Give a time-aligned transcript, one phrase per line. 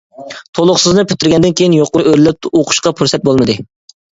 [0.59, 3.61] تولۇقسىزنى پۈتتۈرگەندىن كىيىن يۇقىرى ئۆرلەپ ئوقۇشقا پۇرسەت بولمىدى.